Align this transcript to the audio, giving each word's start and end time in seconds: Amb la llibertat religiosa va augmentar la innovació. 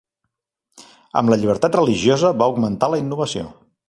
Amb 1.21 1.33
la 1.33 1.37
llibertat 1.41 1.77
religiosa 1.79 2.33
va 2.39 2.47
augmentar 2.47 2.91
la 2.95 3.03
innovació. 3.03 3.45